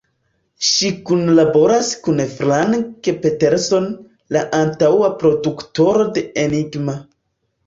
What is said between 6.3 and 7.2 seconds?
Enigma.